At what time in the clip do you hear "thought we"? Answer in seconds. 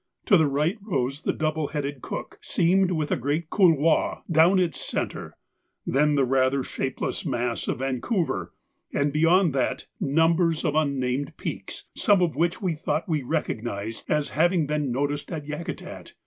12.73-13.21